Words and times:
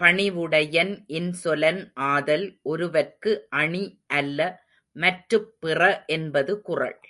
பணிவுடையன் 0.00 0.92
இன்சொலன் 1.08 1.80
ஆதல் 2.06 2.46
ஒருவற்கு 2.64 3.32
அணி 3.56 3.84
அல்ல 4.14 4.40
மற்றுப் 4.96 5.54
பிற 5.60 5.80
என்பது 6.10 6.62
குறள். 6.62 6.98